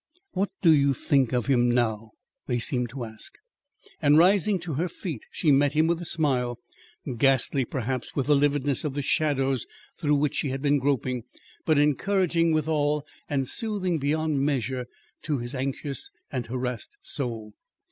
"What 0.31 0.49
do 0.63 0.73
you 0.73 0.95
think 0.95 1.31
of 1.31 1.45
him 1.45 1.69
now?" 1.69 2.13
they 2.47 2.57
seemed 2.57 2.89
to 2.89 3.03
ask, 3.03 3.35
and 4.01 4.17
rising 4.17 4.57
to 4.61 4.73
her 4.73 4.89
feet, 4.89 5.21
she 5.31 5.51
met 5.51 5.73
him 5.73 5.85
with 5.85 6.01
a 6.01 6.05
smile, 6.05 6.57
ghastly 7.17 7.65
perhaps 7.65 8.15
with 8.15 8.25
the 8.25 8.35
lividness 8.35 8.83
of 8.83 8.95
the 8.95 9.03
shadows 9.03 9.67
through 9.99 10.15
which 10.15 10.33
she 10.33 10.47
had 10.49 10.63
been 10.63 10.79
groping, 10.79 11.25
but 11.65 11.77
encouraging 11.77 12.51
withal 12.51 13.05
and 13.29 13.47
soothing 13.47 13.99
beyond 13.99 14.41
measure 14.41 14.87
to 15.21 15.37
his 15.37 15.53
anxious 15.53 16.09
and 16.31 16.47
harassed 16.47 16.97
soul. 17.03 17.53